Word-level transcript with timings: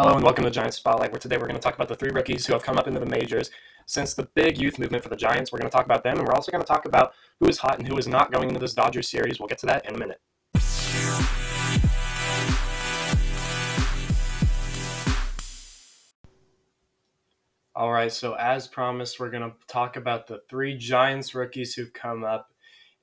Hello 0.00 0.14
and 0.14 0.22
welcome 0.22 0.44
to 0.44 0.50
Giants 0.52 0.76
Spotlight, 0.76 1.10
where 1.10 1.18
today 1.18 1.38
we're 1.38 1.48
going 1.48 1.56
to 1.56 1.60
talk 1.60 1.74
about 1.74 1.88
the 1.88 1.96
three 1.96 2.12
rookies 2.12 2.46
who 2.46 2.52
have 2.52 2.62
come 2.62 2.78
up 2.78 2.86
into 2.86 3.00
the 3.00 3.06
majors 3.06 3.50
since 3.86 4.14
the 4.14 4.28
big 4.36 4.56
youth 4.56 4.78
movement 4.78 5.02
for 5.02 5.08
the 5.08 5.16
Giants. 5.16 5.50
We're 5.50 5.58
going 5.58 5.68
to 5.68 5.76
talk 5.76 5.86
about 5.86 6.04
them, 6.04 6.18
and 6.18 6.24
we're 6.24 6.34
also 6.34 6.52
going 6.52 6.62
to 6.62 6.68
talk 6.68 6.84
about 6.84 7.14
who 7.40 7.48
is 7.48 7.58
hot 7.58 7.80
and 7.80 7.88
who 7.88 7.98
is 7.98 8.06
not 8.06 8.30
going 8.30 8.46
into 8.46 8.60
this 8.60 8.74
Dodgers 8.74 9.08
series. 9.08 9.40
We'll 9.40 9.48
get 9.48 9.58
to 9.58 9.66
that 9.66 9.88
in 9.88 9.96
a 9.96 9.98
minute. 9.98 10.20
All 17.74 17.90
right, 17.90 18.12
so 18.12 18.34
as 18.34 18.68
promised, 18.68 19.18
we're 19.18 19.30
going 19.30 19.50
to 19.50 19.56
talk 19.66 19.96
about 19.96 20.28
the 20.28 20.42
three 20.48 20.76
Giants 20.76 21.34
rookies 21.34 21.74
who've 21.74 21.92
come 21.92 22.22
up. 22.22 22.52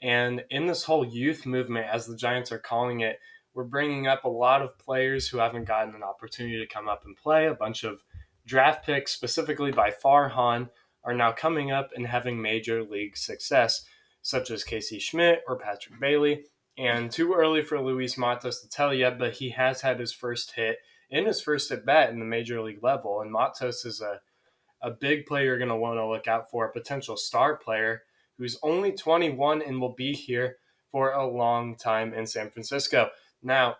And 0.01 0.45
in 0.49 0.65
this 0.65 0.85
whole 0.85 1.05
youth 1.05 1.45
movement, 1.45 1.87
as 1.91 2.05
the 2.05 2.15
Giants 2.15 2.53
are 2.53 2.59
calling 2.59 3.01
it, 3.01 3.19
we're 3.55 3.63
bringing 3.63 4.05
up 4.05 4.25
a 4.25 4.29
lot 4.29 4.61
of 4.61 4.77
players 4.77 5.27
who 5.27 5.37
haven't 5.37 5.63
gotten 5.63 5.95
an 5.95 6.03
opportunity 6.03 6.59
to 6.59 6.71
come 6.71 6.89
up 6.89 7.05
and 7.05 7.15
play. 7.15 7.47
A 7.47 7.53
bunch 7.53 7.85
of 7.85 8.03
draft 8.45 8.85
picks, 8.85 9.13
specifically 9.13 9.71
by 9.71 9.91
Farhan, 9.91 10.69
are 11.05 11.13
now 11.13 11.31
coming 11.31 11.71
up 11.71 11.91
and 11.95 12.05
having 12.05 12.41
major 12.41 12.83
league 12.83 13.15
success, 13.15 13.85
such 14.21 14.51
as 14.51 14.65
Casey 14.65 14.99
Schmitt 14.99 15.41
or 15.47 15.57
Patrick 15.57 15.99
Bailey. 15.99 16.43
And 16.77 17.09
too 17.09 17.33
early 17.33 17.63
for 17.63 17.79
Luis 17.79 18.17
Matos 18.17 18.61
to 18.61 18.67
tell 18.67 18.93
yet, 18.93 19.17
but 19.17 19.35
he 19.35 19.51
has 19.51 19.81
had 19.81 20.01
his 20.01 20.11
first 20.11 20.51
hit 20.51 20.79
in 21.09 21.25
his 21.25 21.39
first 21.39 21.71
at 21.71 21.85
bat 21.85 22.09
in 22.09 22.19
the 22.19 22.25
major 22.25 22.61
league 22.61 22.83
level. 22.83 23.21
And 23.21 23.31
Matos 23.31 23.85
is 23.85 24.01
a, 24.01 24.19
a 24.81 24.91
big 24.91 25.25
player 25.25 25.45
you're 25.45 25.57
going 25.57 25.69
to 25.69 25.77
want 25.77 25.97
to 25.97 26.05
look 26.05 26.27
out 26.27 26.51
for, 26.51 26.65
a 26.65 26.73
potential 26.73 27.15
star 27.15 27.55
player 27.55 28.03
who's 28.37 28.59
only 28.61 28.91
21 28.91 29.61
and 29.61 29.79
will 29.79 29.93
be 29.93 30.11
here 30.11 30.57
for 30.91 31.13
a 31.13 31.25
long 31.25 31.77
time 31.77 32.13
in 32.13 32.27
San 32.27 32.49
Francisco. 32.49 33.09
Now, 33.45 33.77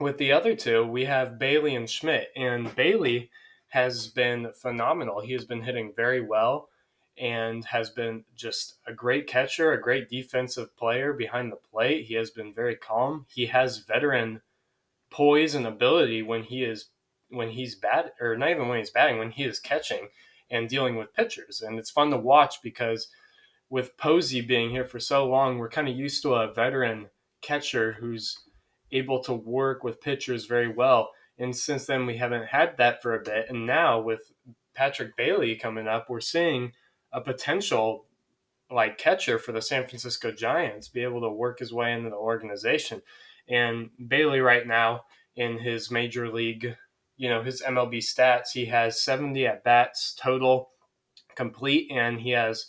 with 0.00 0.16
the 0.16 0.32
other 0.32 0.56
two, 0.56 0.86
we 0.86 1.04
have 1.04 1.38
Bailey 1.38 1.74
and 1.74 1.88
Schmitt, 1.88 2.30
and 2.34 2.74
Bailey 2.74 3.30
has 3.68 4.06
been 4.08 4.52
phenomenal. 4.54 5.20
He 5.20 5.34
has 5.34 5.44
been 5.44 5.62
hitting 5.62 5.92
very 5.94 6.22
well 6.22 6.70
and 7.18 7.62
has 7.66 7.90
been 7.90 8.24
just 8.34 8.76
a 8.86 8.94
great 8.94 9.26
catcher, 9.26 9.70
a 9.72 9.80
great 9.80 10.08
defensive 10.08 10.74
player 10.78 11.12
behind 11.12 11.52
the 11.52 11.56
plate. 11.56 12.06
He 12.06 12.14
has 12.14 12.30
been 12.30 12.54
very 12.54 12.74
calm. 12.74 13.26
He 13.28 13.46
has 13.46 13.78
veteran 13.78 14.40
poise 15.10 15.54
and 15.54 15.66
ability 15.66 16.22
when 16.22 16.44
he 16.44 16.64
is 16.64 16.86
when 17.28 17.50
he's 17.50 17.74
bat 17.74 18.14
or 18.18 18.34
not 18.34 18.50
even 18.50 18.68
when 18.68 18.78
he's 18.78 18.90
batting, 18.90 19.18
when 19.18 19.30
he 19.30 19.44
is 19.44 19.58
catching 19.58 20.08
and 20.50 20.70
dealing 20.70 20.96
with 20.96 21.12
pitchers. 21.12 21.60
And 21.60 21.78
it's 21.78 21.90
fun 21.90 22.10
to 22.10 22.16
watch 22.16 22.62
because 22.62 23.08
with 23.68 23.98
Posey 23.98 24.40
being 24.40 24.70
here 24.70 24.86
for 24.86 25.00
so 25.00 25.26
long, 25.26 25.58
we're 25.58 25.68
kind 25.68 25.88
of 25.88 25.96
used 25.96 26.22
to 26.22 26.34
a 26.34 26.52
veteran 26.52 27.10
catcher 27.42 27.92
who's 28.00 28.38
able 28.96 29.22
to 29.24 29.32
work 29.32 29.84
with 29.84 30.00
pitchers 30.00 30.46
very 30.46 30.68
well. 30.68 31.10
And 31.38 31.54
since 31.54 31.86
then, 31.86 32.06
we 32.06 32.16
haven't 32.16 32.46
had 32.46 32.76
that 32.78 33.02
for 33.02 33.14
a 33.14 33.22
bit. 33.22 33.46
And 33.48 33.66
now 33.66 34.00
with 34.00 34.32
Patrick 34.74 35.16
Bailey 35.16 35.56
coming 35.56 35.86
up, 35.86 36.08
we're 36.08 36.20
seeing 36.20 36.72
a 37.12 37.20
potential 37.20 38.06
like 38.70 38.98
catcher 38.98 39.38
for 39.38 39.52
the 39.52 39.62
San 39.62 39.86
Francisco 39.86 40.32
Giants 40.32 40.88
be 40.88 41.02
able 41.02 41.20
to 41.20 41.28
work 41.28 41.60
his 41.60 41.72
way 41.72 41.92
into 41.92 42.10
the 42.10 42.16
organization. 42.16 43.02
And 43.48 43.90
Bailey 44.08 44.40
right 44.40 44.66
now 44.66 45.04
in 45.36 45.58
his 45.58 45.90
major 45.90 46.28
league, 46.28 46.76
you 47.16 47.28
know, 47.28 47.42
his 47.42 47.62
MLB 47.62 47.98
stats, 47.98 48.50
he 48.52 48.66
has 48.66 49.00
70 49.00 49.46
at 49.46 49.62
bats 49.62 50.14
total 50.20 50.70
complete 51.36 51.90
and 51.92 52.20
he 52.20 52.30
has 52.30 52.66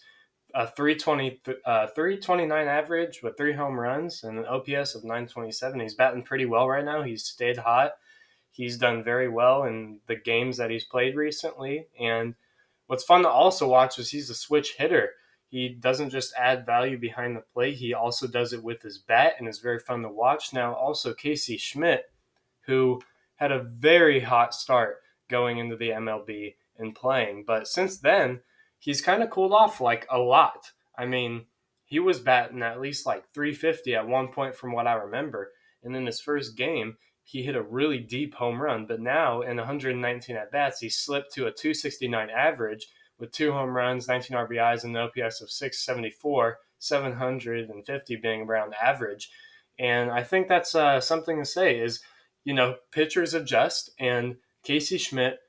a 0.53 0.67
320 0.67 1.41
uh, 1.65 1.87
329 1.87 2.67
average 2.67 3.21
with 3.21 3.37
three 3.37 3.53
home 3.53 3.79
runs 3.79 4.23
and 4.23 4.39
an 4.39 4.45
OPS 4.45 4.95
of 4.95 5.03
927. 5.03 5.79
He's 5.79 5.93
batting 5.93 6.23
pretty 6.23 6.45
well 6.45 6.67
right 6.67 6.85
now. 6.85 7.03
He's 7.03 7.23
stayed 7.23 7.57
hot. 7.57 7.93
He's 8.51 8.77
done 8.77 9.03
very 9.03 9.27
well 9.27 9.63
in 9.65 9.99
the 10.07 10.15
games 10.15 10.57
that 10.57 10.71
he's 10.71 10.83
played 10.83 11.15
recently. 11.15 11.87
And 11.99 12.35
what's 12.87 13.03
fun 13.03 13.23
to 13.23 13.29
also 13.29 13.67
watch 13.67 13.99
is 13.99 14.09
he's 14.09 14.29
a 14.29 14.35
switch 14.35 14.75
hitter. 14.77 15.11
He 15.49 15.69
doesn't 15.69 16.09
just 16.09 16.33
add 16.35 16.65
value 16.65 16.97
behind 16.97 17.35
the 17.35 17.43
plate, 17.53 17.75
he 17.75 17.93
also 17.93 18.27
does 18.27 18.51
it 18.51 18.63
with 18.63 18.81
his 18.81 18.97
bat 18.97 19.35
and 19.39 19.47
is 19.47 19.59
very 19.59 19.79
fun 19.79 20.01
to 20.01 20.09
watch. 20.09 20.53
Now, 20.53 20.73
also 20.73 21.13
Casey 21.13 21.57
Schmitt, 21.57 22.11
who 22.61 23.01
had 23.35 23.51
a 23.51 23.63
very 23.63 24.19
hot 24.19 24.53
start 24.53 24.97
going 25.29 25.57
into 25.57 25.77
the 25.77 25.89
MLB 25.89 26.55
and 26.77 26.95
playing. 26.95 27.45
But 27.45 27.67
since 27.67 27.97
then, 27.97 28.41
he's 28.79 29.01
kind 29.01 29.23
of 29.23 29.29
cooled 29.29 29.53
off 29.53 29.81
like 29.81 30.07
a 30.09 30.17
lot. 30.17 30.71
I 30.97 31.05
mean, 31.05 31.45
he 31.85 31.99
was 31.99 32.19
batting 32.19 32.61
at 32.61 32.81
least 32.81 33.05
like 33.05 33.31
350 33.33 33.95
at 33.95 34.07
one 34.07 34.27
point 34.27 34.55
from 34.55 34.73
what 34.73 34.87
I 34.87 34.93
remember. 34.93 35.51
And 35.83 35.95
in 35.95 36.05
his 36.05 36.19
first 36.19 36.57
game, 36.57 36.97
he 37.23 37.43
hit 37.43 37.55
a 37.55 37.61
really 37.61 37.99
deep 37.99 38.35
home 38.35 38.61
run. 38.61 38.85
But 38.85 39.01
now 39.01 39.41
in 39.41 39.57
119 39.57 40.35
at 40.35 40.51
bats, 40.51 40.79
he 40.79 40.89
slipped 40.89 41.33
to 41.33 41.47
a 41.47 41.51
269 41.51 42.29
average 42.29 42.87
with 43.19 43.31
two 43.31 43.51
home 43.51 43.75
runs, 43.75 44.07
19 44.07 44.37
RBIs, 44.37 44.83
and 44.83 44.95
an 44.95 45.03
OPS 45.03 45.41
of 45.41 45.49
674, 45.49 46.59
750 46.79 48.15
being 48.17 48.41
around 48.41 48.73
average. 48.81 49.29
And 49.79 50.11
I 50.11 50.23
think 50.23 50.47
that's 50.47 50.75
uh, 50.75 50.99
something 50.99 51.39
to 51.39 51.45
say 51.45 51.79
is, 51.79 52.01
you 52.43 52.53
know, 52.53 52.75
pitchers 52.91 53.33
adjust, 53.33 53.91
and 53.99 54.37
Casey 54.63 54.97
Schmitt 54.97 55.39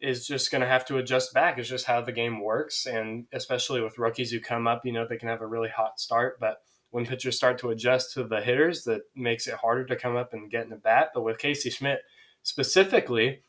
is 0.00 0.26
just 0.26 0.50
going 0.50 0.60
to 0.60 0.68
have 0.68 0.84
to 0.86 0.98
adjust 0.98 1.32
back. 1.32 1.58
It's 1.58 1.68
just 1.68 1.86
how 1.86 2.00
the 2.00 2.12
game 2.12 2.40
works. 2.42 2.86
And 2.86 3.26
especially 3.32 3.80
with 3.80 3.98
rookies 3.98 4.30
who 4.30 4.40
come 4.40 4.66
up, 4.66 4.84
you 4.84 4.92
know, 4.92 5.06
they 5.08 5.16
can 5.16 5.28
have 5.28 5.40
a 5.40 5.46
really 5.46 5.70
hot 5.70 5.98
start. 5.98 6.38
But 6.38 6.58
when 6.90 7.06
pitchers 7.06 7.36
start 7.36 7.58
to 7.58 7.70
adjust 7.70 8.12
to 8.14 8.24
the 8.24 8.40
hitters, 8.40 8.84
that 8.84 9.02
makes 9.14 9.46
it 9.46 9.54
harder 9.54 9.84
to 9.86 9.96
come 9.96 10.16
up 10.16 10.32
and 10.32 10.50
get 10.50 10.64
in 10.64 10.70
the 10.70 10.76
bat. 10.76 11.10
But 11.14 11.24
with 11.24 11.38
Casey 11.38 11.70
Schmitt 11.70 12.00
specifically, 12.42 13.40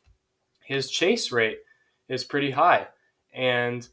his 0.63 0.89
chase 0.89 1.31
rate 1.31 1.59
is 2.07 2.23
pretty 2.23 2.51
high. 2.51 2.87
And 3.33 3.87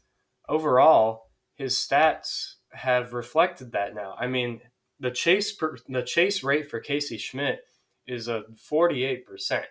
overall, 0.47 1.29
his 1.55 1.75
stats 1.75 2.55
have 2.71 3.13
reflected 3.13 3.71
that 3.73 3.95
now. 3.95 4.15
I 4.19 4.27
mean, 4.27 4.61
the 4.99 5.11
chase 5.11 5.51
per, 5.51 5.77
the 5.87 6.03
chase 6.03 6.43
rate 6.43 6.69
for 6.69 6.79
Casey 6.79 7.17
Schmitt 7.17 7.61
is 8.07 8.27
a 8.27 8.43
48% 8.69 9.63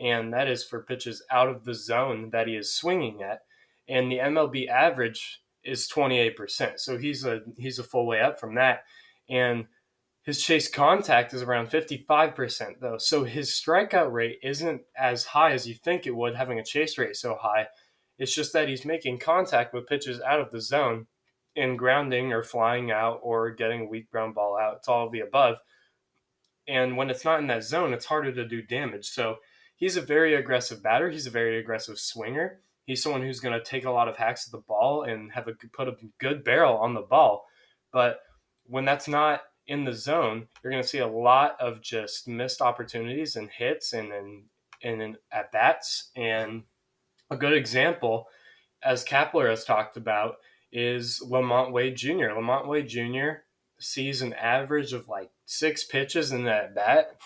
and 0.00 0.32
that 0.32 0.48
is 0.48 0.64
for 0.64 0.82
pitches 0.82 1.22
out 1.30 1.48
of 1.48 1.64
the 1.64 1.74
zone 1.74 2.30
that 2.30 2.48
he 2.48 2.56
is 2.56 2.74
swinging 2.74 3.22
at. 3.22 3.40
And 3.88 4.10
the 4.10 4.18
MLB 4.18 4.68
average 4.68 5.42
is 5.64 5.88
28%. 5.88 6.78
So 6.78 6.98
he's 6.98 7.24
a 7.24 7.40
he's 7.56 7.78
a 7.78 7.84
full 7.84 8.06
way 8.06 8.20
up 8.20 8.38
from 8.38 8.54
that. 8.56 8.84
And 9.28 9.66
his 10.22 10.40
chase 10.40 10.68
contact 10.68 11.34
is 11.34 11.42
around 11.42 11.68
55% 11.68 12.80
though. 12.80 12.98
So 12.98 13.24
his 13.24 13.50
strikeout 13.50 14.12
rate 14.12 14.38
isn't 14.42 14.82
as 14.96 15.24
high 15.26 15.52
as 15.52 15.66
you 15.66 15.74
think 15.74 16.06
it 16.06 16.16
would 16.16 16.36
having 16.36 16.58
a 16.58 16.64
chase 16.64 16.96
rate 16.96 17.16
so 17.16 17.36
high. 17.40 17.66
It's 18.18 18.34
just 18.34 18.52
that 18.52 18.68
he's 18.68 18.84
making 18.84 19.18
contact 19.18 19.74
with 19.74 19.88
pitches 19.88 20.20
out 20.20 20.40
of 20.40 20.52
the 20.52 20.60
zone 20.60 21.06
and 21.56 21.78
grounding 21.78 22.32
or 22.32 22.42
flying 22.42 22.90
out 22.90 23.18
or 23.22 23.50
getting 23.50 23.82
a 23.82 23.88
weak 23.88 24.10
ground 24.10 24.34
ball 24.34 24.56
out. 24.56 24.76
It's 24.76 24.88
all 24.88 25.06
of 25.06 25.12
the 25.12 25.20
above. 25.20 25.58
And 26.68 26.96
when 26.96 27.10
it's 27.10 27.24
not 27.24 27.40
in 27.40 27.48
that 27.48 27.64
zone, 27.64 27.92
it's 27.92 28.06
harder 28.06 28.32
to 28.32 28.46
do 28.46 28.62
damage. 28.62 29.06
So 29.06 29.36
he's 29.82 29.96
a 29.96 30.00
very 30.00 30.36
aggressive 30.36 30.80
batter. 30.80 31.10
He's 31.10 31.26
a 31.26 31.30
very 31.30 31.58
aggressive 31.58 31.98
swinger. 31.98 32.60
He's 32.86 33.02
someone 33.02 33.22
who's 33.22 33.40
going 33.40 33.58
to 33.58 33.64
take 33.64 33.84
a 33.84 33.90
lot 33.90 34.06
of 34.06 34.16
hacks 34.16 34.46
at 34.46 34.52
the 34.52 34.58
ball 34.58 35.02
and 35.02 35.32
have 35.32 35.48
a 35.48 35.54
put 35.72 35.88
a 35.88 35.96
good 36.20 36.44
barrel 36.44 36.76
on 36.76 36.94
the 36.94 37.00
ball. 37.00 37.46
But 37.92 38.20
when 38.64 38.84
that's 38.84 39.08
not 39.08 39.40
in 39.66 39.84
the 39.84 39.92
zone, 39.92 40.46
you're 40.62 40.70
going 40.70 40.84
to 40.84 40.88
see 40.88 40.98
a 40.98 41.06
lot 41.08 41.56
of 41.58 41.82
just 41.82 42.28
missed 42.28 42.62
opportunities 42.62 43.34
and 43.34 43.50
hits 43.50 43.92
and 43.92 44.12
and, 44.12 44.44
and 44.84 45.16
at 45.32 45.50
bats. 45.50 46.10
And 46.14 46.62
a 47.28 47.36
good 47.36 47.52
example, 47.52 48.28
as 48.84 49.04
Kapler 49.04 49.50
has 49.50 49.64
talked 49.64 49.96
about, 49.96 50.36
is 50.70 51.20
LaMonte 51.28 51.72
Wade 51.72 51.96
Jr. 51.96 52.30
LaMonte 52.36 52.68
Wade 52.68 52.88
Jr. 52.88 53.42
sees 53.80 54.22
an 54.22 54.32
average 54.34 54.92
of 54.92 55.08
like 55.08 55.32
six 55.44 55.82
pitches 55.82 56.30
in 56.30 56.44
that 56.44 56.72
bat 56.72 57.16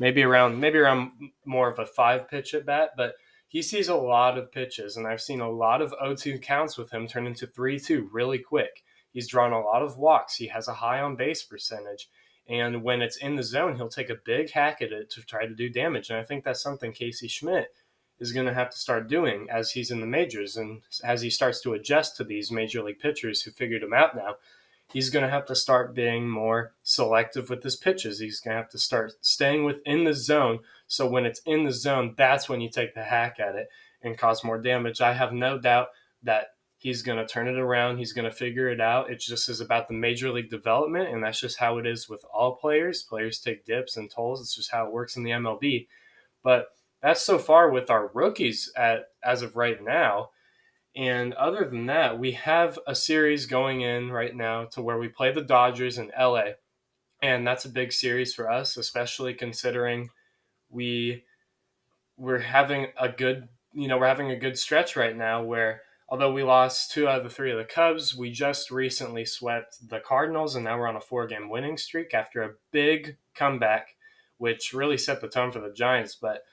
maybe 0.00 0.22
around 0.22 0.58
maybe 0.58 0.78
around 0.78 1.12
more 1.44 1.70
of 1.70 1.78
a 1.78 1.86
five 1.86 2.28
pitch 2.28 2.54
at 2.54 2.66
bat, 2.66 2.90
but 2.96 3.14
he 3.46 3.62
sees 3.62 3.88
a 3.88 3.94
lot 3.94 4.38
of 4.38 4.50
pitches, 4.50 4.96
and 4.96 5.06
I've 5.06 5.20
seen 5.20 5.40
a 5.40 5.50
lot 5.50 5.82
of 5.82 5.94
0-2 6.02 6.40
counts 6.40 6.78
with 6.78 6.90
him 6.90 7.06
turn 7.06 7.26
into 7.26 7.46
3-2 7.46 8.08
really 8.12 8.38
quick. 8.38 8.82
He's 9.12 9.28
drawn 9.28 9.52
a 9.52 9.60
lot 9.60 9.82
of 9.82 9.98
walks. 9.98 10.36
He 10.36 10.46
has 10.46 10.68
a 10.68 10.74
high 10.74 11.00
on 11.00 11.16
base 11.16 11.42
percentage. 11.42 12.08
And 12.48 12.84
when 12.84 13.02
it's 13.02 13.16
in 13.16 13.34
the 13.34 13.42
zone, 13.42 13.74
he'll 13.74 13.88
take 13.88 14.08
a 14.08 14.18
big 14.24 14.50
hack 14.50 14.80
at 14.80 14.92
it 14.92 15.10
to 15.10 15.22
try 15.22 15.46
to 15.46 15.54
do 15.54 15.68
damage. 15.68 16.10
And 16.10 16.18
I 16.18 16.22
think 16.22 16.44
that's 16.44 16.62
something 16.62 16.92
Casey 16.92 17.26
Schmitt 17.26 17.74
is 18.20 18.32
going 18.32 18.46
to 18.46 18.54
have 18.54 18.70
to 18.70 18.78
start 18.78 19.08
doing 19.08 19.48
as 19.50 19.72
he's 19.72 19.90
in 19.90 20.00
the 20.00 20.06
majors 20.06 20.56
and 20.56 20.82
as 21.02 21.22
he 21.22 21.30
starts 21.30 21.60
to 21.62 21.72
adjust 21.72 22.16
to 22.16 22.24
these 22.24 22.52
major 22.52 22.82
league 22.82 23.00
pitchers 23.00 23.42
who 23.42 23.50
figured 23.50 23.82
him 23.82 23.92
out 23.92 24.14
now 24.14 24.36
he's 24.92 25.10
going 25.10 25.24
to 25.24 25.30
have 25.30 25.46
to 25.46 25.54
start 25.54 25.94
being 25.94 26.28
more 26.28 26.72
selective 26.82 27.50
with 27.50 27.62
his 27.62 27.76
pitches. 27.76 28.18
He's 28.18 28.40
going 28.40 28.56
to 28.56 28.62
have 28.62 28.70
to 28.70 28.78
start 28.78 29.12
staying 29.20 29.64
within 29.64 30.04
the 30.04 30.14
zone. 30.14 30.60
So 30.86 31.06
when 31.06 31.24
it's 31.24 31.40
in 31.46 31.64
the 31.64 31.72
zone, 31.72 32.14
that's 32.16 32.48
when 32.48 32.60
you 32.60 32.68
take 32.68 32.94
the 32.94 33.04
hack 33.04 33.38
at 33.38 33.54
it 33.54 33.68
and 34.02 34.18
cause 34.18 34.44
more 34.44 34.60
damage. 34.60 35.00
I 35.00 35.12
have 35.12 35.32
no 35.32 35.58
doubt 35.58 35.88
that 36.22 36.48
he's 36.76 37.02
going 37.02 37.18
to 37.18 37.26
turn 37.26 37.46
it 37.46 37.58
around. 37.58 37.98
He's 37.98 38.12
going 38.12 38.24
to 38.24 38.34
figure 38.34 38.68
it 38.68 38.80
out. 38.80 39.10
It 39.10 39.20
just 39.20 39.48
is 39.48 39.60
about 39.60 39.88
the 39.88 39.94
major 39.94 40.32
league 40.32 40.50
development, 40.50 41.10
and 41.10 41.22
that's 41.22 41.40
just 41.40 41.58
how 41.58 41.78
it 41.78 41.86
is 41.86 42.08
with 42.08 42.24
all 42.32 42.56
players. 42.56 43.02
Players 43.02 43.38
take 43.38 43.66
dips 43.66 43.96
and 43.96 44.10
tolls. 44.10 44.40
It's 44.40 44.56
just 44.56 44.72
how 44.72 44.86
it 44.86 44.92
works 44.92 45.16
in 45.16 45.22
the 45.22 45.30
MLB. 45.30 45.86
But 46.42 46.68
that's 47.02 47.22
so 47.22 47.38
far 47.38 47.70
with 47.70 47.90
our 47.90 48.10
rookies 48.12 48.72
at 48.76 49.08
as 49.22 49.42
of 49.42 49.56
right 49.56 49.82
now. 49.82 50.30
And 50.96 51.34
other 51.34 51.64
than 51.64 51.86
that, 51.86 52.18
we 52.18 52.32
have 52.32 52.78
a 52.86 52.94
series 52.94 53.46
going 53.46 53.80
in 53.80 54.10
right 54.10 54.34
now 54.34 54.64
to 54.66 54.82
where 54.82 54.98
we 54.98 55.08
play 55.08 55.32
the 55.32 55.42
Dodgers 55.42 55.98
in 55.98 56.10
LA. 56.18 56.52
And 57.22 57.46
that's 57.46 57.64
a 57.64 57.70
big 57.70 57.92
series 57.92 58.34
for 58.34 58.50
us, 58.50 58.76
especially 58.76 59.34
considering 59.34 60.10
we 60.68 61.24
we're 62.16 62.38
having 62.38 62.88
a 62.98 63.08
good, 63.08 63.48
you 63.72 63.88
know, 63.88 63.98
we're 63.98 64.06
having 64.06 64.30
a 64.30 64.36
good 64.36 64.58
stretch 64.58 64.96
right 64.96 65.16
now 65.16 65.42
where 65.42 65.82
although 66.08 66.32
we 66.32 66.42
lost 66.42 66.90
two 66.90 67.08
out 67.08 67.18
of 67.18 67.24
the 67.24 67.30
three 67.30 67.52
of 67.52 67.58
the 67.58 67.64
Cubs, 67.64 68.14
we 68.14 68.30
just 68.30 68.70
recently 68.70 69.24
swept 69.24 69.88
the 69.88 70.00
Cardinals 70.00 70.54
and 70.54 70.64
now 70.64 70.78
we're 70.78 70.88
on 70.88 70.96
a 70.96 71.00
four-game 71.00 71.48
winning 71.48 71.78
streak 71.78 72.12
after 72.12 72.42
a 72.42 72.54
big 72.72 73.16
comeback 73.34 73.94
which 74.38 74.72
really 74.72 74.96
set 74.96 75.20
the 75.20 75.28
tone 75.28 75.52
for 75.52 75.60
the 75.60 75.70
Giants, 75.70 76.14
but 76.14 76.44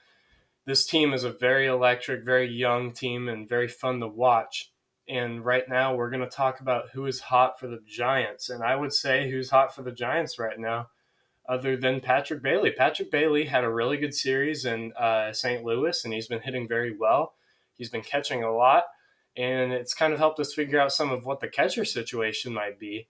this 0.68 0.84
team 0.84 1.14
is 1.14 1.24
a 1.24 1.32
very 1.32 1.66
electric, 1.66 2.22
very 2.22 2.46
young 2.46 2.92
team 2.92 3.26
and 3.30 3.48
very 3.48 3.66
fun 3.66 4.00
to 4.00 4.06
watch. 4.06 4.70
And 5.08 5.42
right 5.42 5.66
now, 5.66 5.94
we're 5.94 6.10
going 6.10 6.20
to 6.20 6.28
talk 6.28 6.60
about 6.60 6.90
who 6.92 7.06
is 7.06 7.20
hot 7.20 7.58
for 7.58 7.68
the 7.68 7.80
Giants. 7.86 8.50
And 8.50 8.62
I 8.62 8.76
would 8.76 8.92
say 8.92 9.30
who's 9.30 9.48
hot 9.48 9.74
for 9.74 9.80
the 9.80 9.92
Giants 9.92 10.38
right 10.38 10.58
now, 10.58 10.88
other 11.48 11.74
than 11.74 12.00
Patrick 12.02 12.42
Bailey. 12.42 12.70
Patrick 12.70 13.10
Bailey 13.10 13.46
had 13.46 13.64
a 13.64 13.70
really 13.70 13.96
good 13.96 14.12
series 14.12 14.66
in 14.66 14.92
uh, 14.92 15.32
St. 15.32 15.64
Louis, 15.64 16.04
and 16.04 16.12
he's 16.12 16.28
been 16.28 16.42
hitting 16.42 16.68
very 16.68 16.94
well. 16.94 17.32
He's 17.78 17.88
been 17.88 18.02
catching 18.02 18.44
a 18.44 18.54
lot, 18.54 18.84
and 19.38 19.72
it's 19.72 19.94
kind 19.94 20.12
of 20.12 20.18
helped 20.18 20.38
us 20.38 20.52
figure 20.52 20.78
out 20.78 20.92
some 20.92 21.10
of 21.10 21.24
what 21.24 21.40
the 21.40 21.48
catcher 21.48 21.86
situation 21.86 22.52
might 22.52 22.78
be, 22.78 23.08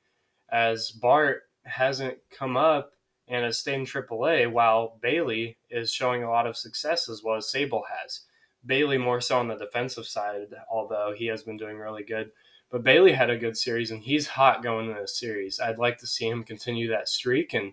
as 0.49 0.93
Bart 0.93 1.43
hasn't 1.65 2.19
come 2.31 2.57
up 2.57 2.93
and 3.29 3.45
has 3.45 3.59
stayed 3.59 3.75
in 3.75 3.87
AAA, 3.87 4.51
while 4.51 4.99
Bailey 5.01 5.59
is 5.71 5.93
showing 5.93 6.23
a 6.23 6.31
lot 6.31 6.47
of 6.47 6.57
success 6.57 7.09
as 7.09 7.23
well 7.23 7.37
as 7.37 7.53
Sabol 7.53 7.83
has. 8.01 8.23
Bailey 8.65 8.99
more 8.99 9.21
so 9.21 9.39
on 9.39 9.49
the 9.49 9.57
defensive 9.57 10.07
side, 10.07 10.49
although 10.71 11.15
he 11.17 11.27
has 11.27 11.43
been 11.43 11.57
doing 11.57 11.77
really 11.77 12.03
good. 12.03 12.31
But 12.71 12.83
Bailey 12.83 13.13
had 13.13 13.31
a 13.31 13.39
good 13.39 13.57
series, 13.57 13.91
and 13.91 14.03
he's 14.03 14.27
hot 14.27 14.63
going 14.63 14.89
into 14.89 15.01
the 15.01 15.09
series. 15.09 15.61
I'd 15.61 15.79
like 15.79 15.99
to 15.99 16.07
see 16.07 16.29
him 16.29 16.45
continue 16.45 16.89
that 16.89 17.09
streak 17.09 17.55
and 17.55 17.73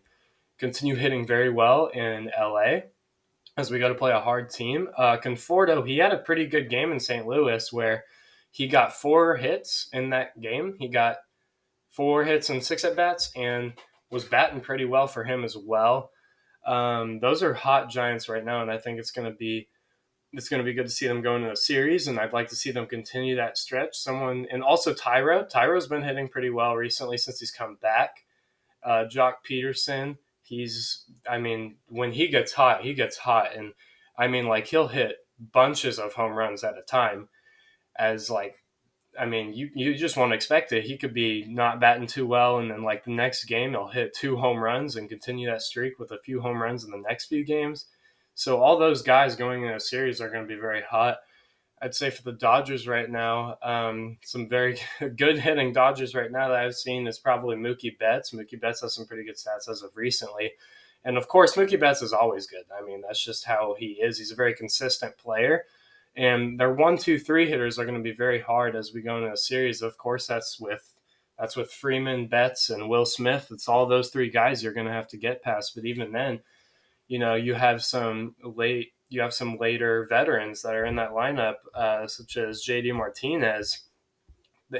continue 0.57 0.96
hitting 0.96 1.28
very 1.28 1.50
well 1.50 1.88
in 1.88 2.31
LA 2.40 2.81
as 3.57 3.72
we 3.72 3.80
go 3.80 3.90
to 3.90 3.96
play 3.96 4.12
a 4.12 4.19
hard 4.19 4.50
team. 4.50 4.90
Uh, 4.98 5.18
Conforto, 5.18 5.86
he 5.86 5.98
had 5.98 6.13
a 6.13 6.18
pretty 6.18 6.46
good 6.46 6.69
game 6.69 6.92
in 6.92 7.00
St. 7.00 7.25
Louis 7.25 7.72
where 7.72 8.06
he 8.52 8.68
got 8.68 8.96
four 8.96 9.36
hits 9.36 9.90
in 9.92 10.12
that 10.12 10.40
game. 10.40 10.75
He 10.80 10.88
got 10.88 11.18
four 11.90 12.24
hits 12.24 12.50
and 12.50 12.63
six 12.63 12.84
at 12.84 12.96
bats, 12.96 13.31
and 13.36 13.74
was 14.15 14.23
batting 14.23 14.62
pretty 14.62 14.85
well 14.85 15.07
for 15.07 15.25
him 15.25 15.44
as 15.44 15.57
well. 15.57 16.09
Um, 16.65 17.19
those 17.19 17.44
are 17.44 17.53
hot 17.53 17.89
Giants 17.89 18.29
right 18.29 18.45
now, 18.45 18.62
and 18.62 18.71
I 18.71 18.77
think 18.77 18.97
it's 18.97 19.12
going 19.12 19.29
to 19.29 19.35
be 19.35 19.67
it's 20.31 20.47
going 20.47 20.62
to 20.62 20.65
be 20.65 20.73
good 20.73 20.88
to 20.88 20.91
see 20.91 21.06
them 21.06 21.21
go 21.21 21.35
into 21.35 21.51
a 21.51 21.56
series, 21.56 22.07
and 22.07 22.17
I'd 22.17 22.31
like 22.31 22.47
to 22.50 22.56
see 22.56 22.71
them 22.71 22.88
continue 22.88 23.35
that 23.35 23.57
stretch. 23.57 23.95
Someone 23.97 24.47
and 24.50 24.63
also 24.63 24.94
Thairo. 24.94 25.50
Thairo's 25.51 25.88
been 25.88 26.01
hitting 26.01 26.29
pretty 26.29 26.50
well 26.50 26.75
recently 26.75 27.17
since 27.17 27.41
he's 27.41 27.51
come 27.51 27.77
back. 27.81 28.23
Uh, 28.81 29.03
Joc 29.03 29.33
Pederson, 29.47 30.18
he's 30.41 31.03
I 31.29 31.38
mean 31.38 31.75
when 31.89 32.13
he 32.13 32.29
gets 32.29 32.53
hot, 32.53 32.83
he 32.83 32.94
gets 32.94 33.18
hot, 33.18 33.53
and 33.53 33.73
I 34.18 34.29
mean 34.29 34.47
like 34.47 34.68
he'll 34.68 34.88
hit 34.88 35.18
bunches 35.51 36.00
of 36.00 36.13
home 36.13 36.31
runs 36.31 36.63
at 36.63 36.77
a 36.77 36.81
time 36.81 37.27
as 38.00 38.29
like 38.29 38.56
I 39.19 39.25
mean, 39.25 39.53
you, 39.53 39.69
you 39.73 39.95
just 39.95 40.17
won't 40.17 40.33
expect 40.33 40.71
it. 40.71 40.83
He 40.83 40.97
could 40.97 41.13
be 41.13 41.45
not 41.47 41.79
batting 41.79 42.07
too 42.07 42.25
well, 42.25 42.59
and 42.59 42.69
then 42.69 42.83
like 42.83 43.03
the 43.03 43.12
next 43.12 43.45
game, 43.45 43.71
he'll 43.71 43.88
hit 43.88 44.13
two 44.13 44.38
home 44.38 44.63
runs 44.63 44.95
and 44.95 45.09
continue 45.09 45.50
that 45.50 45.62
streak 45.62 46.00
with 46.00 46.12
a 46.12 46.19
few 46.19 46.41
home 46.41 46.62
runs 46.62 46.83
in 46.83 46.91
the 46.91 47.03
next 47.07 47.25
few 47.25 47.44
games. 47.45 47.85
So 48.33 48.62
all 48.62 48.77
those 48.77 49.01
guys 49.01 49.35
going 49.35 49.63
in 49.63 49.71
a 49.71 49.79
series 49.79 50.19
are 50.19 50.29
going 50.29 50.44
to 50.44 50.53
be 50.53 50.59
very 50.59 50.81
hot. 50.81 51.17
I'd 51.81 51.95
say 51.95 52.09
for 52.09 52.23
the 52.23 52.31
Dodgers 52.31 52.88
right 52.88 53.09
now, 53.09 53.57
um, 53.62 54.17
some 54.23 54.50
very 54.50 54.77
good 55.18 55.39
hitting 55.39 55.73
Dodgers 55.73 56.15
right 56.15 56.31
now 56.31 56.50
that 56.50 56.57
I've 56.57 56.75
seen 56.75 57.07
is 57.07 57.19
probably 57.19 57.56
Mookie 57.56 57.97
Betts. 57.97 58.31
Mookie 58.31 58.59
Betts 58.59 58.81
has 58.81 58.95
some 58.95 59.06
pretty 59.06 59.23
good 59.23 59.35
stats 59.35 59.69
as 59.69 59.81
of 59.81 59.91
recently. 59.95 60.53
And 61.03 61.18
of 61.18 61.27
course, 61.27 61.56
Mookie 61.56 61.79
Betts 61.79 62.01
is 62.01 62.13
always 62.13 62.47
good. 62.47 62.63
I 62.75 62.83
mean, 62.83 63.01
that's 63.01 63.23
just 63.23 63.45
how 63.45 63.75
he 63.77 64.00
is. 64.01 64.18
He's 64.18 64.31
a 64.31 64.35
very 64.35 64.56
consistent 64.56 65.18
player. 65.18 65.65
And 66.17 66.59
their 66.59 66.73
one, 66.73 66.97
two, 66.97 67.19
three 67.19 67.50
hitters 67.50 67.77
are 67.77 67.85
going 67.85 67.97
to 67.97 68.03
be 68.03 68.15
very 68.15 68.39
hard 68.39 68.75
as 68.75 68.94
we 68.94 69.01
go 69.01 69.17
into 69.17 69.31
a 69.31 69.38
series. 69.38 69.81
Of 69.81 69.97
course, 69.97 70.27
that's 70.27 70.59
with 70.59 70.95
that's 71.38 71.57
with 71.57 71.71
Freeman, 71.71 72.27
Betts, 72.27 72.69
and 72.69 72.88
Will 72.89 73.06
Smith. 73.06 73.50
It's 73.51 73.67
all 73.67 73.85
those 73.85 74.09
three 74.09 74.29
guys 74.29 74.63
you're 74.63 74.73
going 74.73 74.88
to 74.88 74.94
have 74.94 75.09
to 75.09 75.17
get 75.17 75.44
past. 75.44 75.75
But 75.75 75.85
even 75.85 76.13
then, 76.13 76.39
you 77.07 77.19
know, 77.19 77.35
you 77.35 77.53
have 77.53 77.83
some 77.83 78.35
late, 78.41 78.94
you 79.09 79.21
have 79.21 79.33
some 79.33 79.57
later 79.57 80.07
veterans 80.09 80.62
that 80.62 80.75
are 80.75 80.85
in 80.85 80.95
that 80.95 81.12
lineup, 81.12 81.56
uh, 81.73 82.07
such 82.07 82.38
as 82.38 82.63
JD 82.65 82.95
Martinez, 82.95 83.83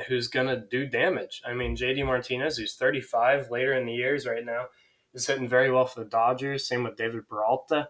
who's 0.08 0.30
going 0.30 0.48
to 0.48 0.56
do 0.58 0.88
damage. 0.88 1.42
I 1.46 1.54
mean, 1.54 1.76
JD 1.76 2.06
Martinez, 2.06 2.58
who's 2.58 2.76
35 2.76 3.52
later 3.52 3.74
in 3.74 3.86
the 3.86 3.94
years 3.94 4.26
right 4.26 4.46
now, 4.46 4.68
is 5.14 5.28
hitting 5.28 5.50
very 5.50 5.70
well 5.70 5.86
for 5.86 6.04
the 6.04 6.10
Dodgers. 6.10 6.68
Same 6.68 6.84
with 6.84 6.96
David 6.96 7.28
Peralta 7.28 7.90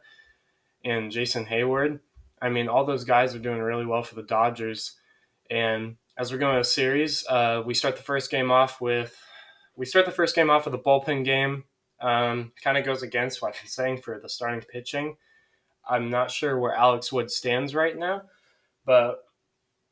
and 0.83 1.11
Jason 1.11 1.45
Heyward. 1.45 1.99
I 2.45 2.49
mean, 2.49 2.67
all 2.67 2.85
those 2.85 3.05
guys 3.05 3.33
are 3.33 3.39
doing 3.39 3.59
really 3.59 3.87
well 3.87 4.03
for 4.03 4.13
the 4.13 4.21
Dodgers. 4.21 4.91
And 5.49 5.95
as 6.15 6.31
we're 6.31 6.37
going 6.37 6.53
to 6.53 6.61
a 6.61 6.63
series, 6.63 7.25
uh, 7.27 7.63
we 7.65 7.73
start 7.73 7.95
the 7.95 8.03
first 8.03 8.29
game 8.29 8.51
off 8.51 8.79
with 8.79 9.17
we 9.75 9.87
start 9.87 10.05
the 10.05 10.11
first 10.11 10.35
game 10.35 10.51
off 10.51 10.65
with 10.65 10.75
a 10.75 10.77
bullpen 10.77 11.25
game. 11.25 11.63
Um, 11.99 12.51
kind 12.63 12.77
of 12.77 12.85
goes 12.85 13.01
against 13.01 13.41
what 13.41 13.55
I've 13.55 13.61
been 13.61 13.69
saying 13.69 14.01
for 14.01 14.19
the 14.19 14.29
starting 14.29 14.61
pitching. 14.61 15.15
I'm 15.89 16.11
not 16.11 16.29
sure 16.29 16.59
where 16.59 16.75
Alex 16.75 17.11
Wood 17.11 17.31
stands 17.31 17.73
right 17.73 17.97
now, 17.97 18.21
but 18.85 19.23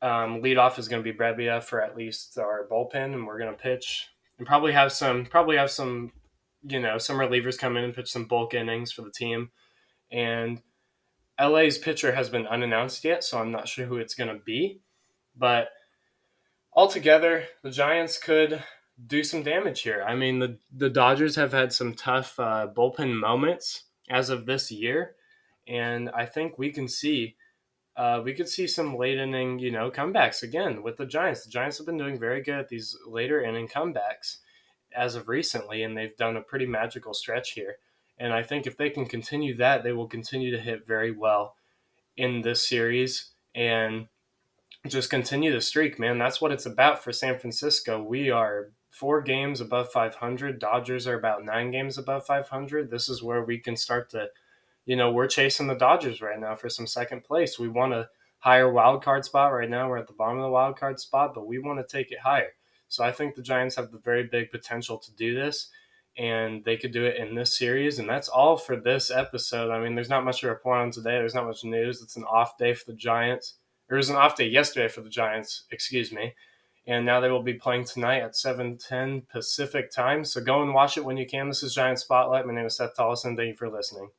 um, 0.00 0.40
leadoff 0.40 0.78
is 0.78 0.86
going 0.86 1.02
to 1.02 1.12
be 1.12 1.16
Brebbia 1.16 1.60
for 1.60 1.82
at 1.82 1.96
least 1.96 2.38
our 2.38 2.68
bullpen, 2.70 3.14
and 3.14 3.26
we're 3.26 3.38
going 3.38 3.50
to 3.50 3.60
pitch 3.60 4.10
and 4.38 4.46
probably 4.46 4.72
have 4.72 4.92
some 4.92 5.26
probably 5.26 5.56
have 5.56 5.72
some 5.72 6.12
you 6.68 6.78
know 6.78 6.98
some 6.98 7.16
relievers 7.16 7.58
come 7.58 7.76
in 7.76 7.82
and 7.82 7.94
pitch 7.94 8.12
some 8.12 8.26
bulk 8.26 8.54
innings 8.54 8.92
for 8.92 9.02
the 9.02 9.10
team, 9.10 9.50
and 10.12 10.62
LA's 11.40 11.78
pitcher 11.78 12.14
has 12.14 12.28
been 12.28 12.46
unannounced 12.46 13.04
yet, 13.04 13.24
so 13.24 13.38
I'm 13.38 13.50
not 13.50 13.68
sure 13.68 13.86
who 13.86 13.96
it's 13.96 14.14
going 14.14 14.36
to 14.36 14.42
be. 14.44 14.80
But 15.36 15.68
altogether, 16.72 17.44
the 17.62 17.70
Giants 17.70 18.18
could 18.18 18.62
do 19.06 19.24
some 19.24 19.42
damage 19.42 19.82
here. 19.82 20.04
I 20.06 20.14
mean, 20.14 20.38
the, 20.38 20.58
the 20.72 20.90
Dodgers 20.90 21.36
have 21.36 21.52
had 21.52 21.72
some 21.72 21.94
tough 21.94 22.38
uh, 22.38 22.68
bullpen 22.74 23.18
moments 23.18 23.84
as 24.08 24.30
of 24.30 24.46
this 24.46 24.70
year, 24.70 25.16
and 25.66 26.10
I 26.10 26.26
think 26.26 26.58
we 26.58 26.70
can 26.70 26.88
see. 26.88 27.36
Uh, 27.96 28.20
we 28.24 28.34
could 28.34 28.48
see 28.48 28.66
some 28.66 28.96
late 28.96 29.18
inning, 29.18 29.60
you 29.60 29.70
know, 29.70 29.88
comebacks 29.88 30.42
again 30.42 30.82
with 30.82 30.96
the 30.96 31.06
Giants. 31.06 31.44
The 31.44 31.50
Giants 31.50 31.78
have 31.78 31.86
been 31.86 31.96
doing 31.96 32.18
very 32.18 32.42
good 32.42 32.58
at 32.58 32.68
these 32.68 32.96
later 33.06 33.42
inning 33.42 33.68
comebacks 33.68 34.38
as 34.94 35.14
of 35.14 35.28
recently, 35.28 35.84
and 35.84 35.96
they've 35.96 36.16
done 36.16 36.36
a 36.36 36.42
pretty 36.42 36.66
magical 36.66 37.14
stretch 37.14 37.52
here. 37.52 37.76
And 38.18 38.32
I 38.32 38.42
think 38.42 38.66
if 38.66 38.76
they 38.76 38.90
can 38.90 39.06
continue 39.06 39.56
that, 39.56 39.82
they 39.82 39.92
will 39.92 40.06
continue 40.06 40.50
to 40.52 40.60
hit 40.60 40.86
very 40.86 41.10
well 41.10 41.56
in 42.16 42.42
this 42.42 42.66
series 42.66 43.30
and 43.54 44.06
just 44.86 45.10
continue 45.10 45.52
the 45.52 45.60
streak, 45.60 45.98
man. 45.98 46.18
That's 46.18 46.40
what 46.40 46.52
it's 46.52 46.66
about 46.66 47.02
for 47.02 47.12
San 47.12 47.38
Francisco. 47.38 48.02
We 48.02 48.30
are 48.30 48.70
four 48.90 49.22
games 49.22 49.60
above 49.60 49.90
500. 49.90 50.58
Dodgers 50.58 51.06
are 51.06 51.18
about 51.18 51.44
nine 51.44 51.70
games 51.70 51.98
above 51.98 52.26
500. 52.26 52.90
This 52.90 53.08
is 53.08 53.22
where 53.22 53.42
we 53.42 53.58
can 53.58 53.76
start 53.76 54.10
to, 54.10 54.28
you 54.84 54.94
know, 54.94 55.10
we're 55.10 55.26
chasing 55.26 55.66
the 55.66 55.74
Dodgers 55.74 56.20
right 56.20 56.38
now 56.38 56.54
for 56.54 56.68
some 56.68 56.86
second 56.86 57.24
place. 57.24 57.58
We 57.58 57.68
want 57.68 57.94
a 57.94 58.08
higher 58.38 58.70
wild 58.70 59.02
card 59.02 59.24
spot 59.24 59.52
right 59.52 59.70
now. 59.70 59.88
We're 59.88 59.98
at 59.98 60.06
the 60.06 60.12
bottom 60.12 60.38
of 60.38 60.44
the 60.44 60.50
wild 60.50 60.78
card 60.78 61.00
spot, 61.00 61.34
but 61.34 61.46
we 61.46 61.58
want 61.58 61.80
to 61.80 61.96
take 61.96 62.12
it 62.12 62.20
higher. 62.20 62.52
So 62.88 63.02
I 63.02 63.10
think 63.10 63.34
the 63.34 63.42
Giants 63.42 63.74
have 63.76 63.90
the 63.90 63.98
very 63.98 64.24
big 64.24 64.50
potential 64.50 64.98
to 64.98 65.12
do 65.12 65.34
this 65.34 65.70
and 66.16 66.64
they 66.64 66.76
could 66.76 66.92
do 66.92 67.04
it 67.04 67.16
in 67.16 67.34
this 67.34 67.58
series. 67.58 67.98
And 67.98 68.08
that's 68.08 68.28
all 68.28 68.56
for 68.56 68.76
this 68.76 69.10
episode. 69.10 69.70
I 69.70 69.80
mean, 69.80 69.94
there's 69.94 70.08
not 70.08 70.24
much 70.24 70.40
to 70.40 70.48
report 70.48 70.78
on 70.78 70.90
today. 70.90 71.18
There's 71.18 71.34
not 71.34 71.46
much 71.46 71.64
news. 71.64 72.02
It's 72.02 72.16
an 72.16 72.24
off 72.24 72.56
day 72.58 72.74
for 72.74 72.90
the 72.90 72.96
Giants. 72.96 73.54
There 73.88 73.96
was 73.96 74.10
an 74.10 74.16
off 74.16 74.36
day 74.36 74.48
yesterday 74.48 74.88
for 74.88 75.00
the 75.00 75.10
Giants, 75.10 75.64
excuse 75.70 76.12
me. 76.12 76.34
And 76.86 77.06
now 77.06 77.20
they 77.20 77.30
will 77.30 77.42
be 77.42 77.54
playing 77.54 77.84
tonight 77.84 78.20
at 78.20 78.36
7:10 78.36 79.28
Pacific 79.28 79.90
time. 79.90 80.24
So 80.24 80.42
go 80.42 80.62
and 80.62 80.74
watch 80.74 80.96
it 80.96 81.04
when 81.04 81.16
you 81.16 81.26
can. 81.26 81.48
This 81.48 81.62
is 81.62 81.74
Giant 81.74 81.98
Spotlight. 81.98 82.46
My 82.46 82.54
name 82.54 82.66
is 82.66 82.76
Seth 82.76 82.94
Tollison. 82.96 83.36
Thank 83.36 83.48
you 83.48 83.56
for 83.56 83.70
listening. 83.70 84.10